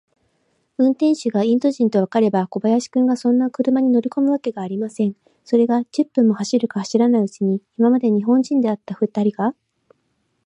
[0.79, 5.15] 運転手がインド人とわかれば、小林君がそんな車に乗りこむわけがありません。
[5.45, 9.53] それが、十分も走るか走らないうちに、今まで日本人であったふたりが、